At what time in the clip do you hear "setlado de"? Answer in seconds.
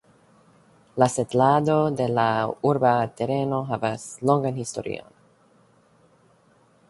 1.15-2.07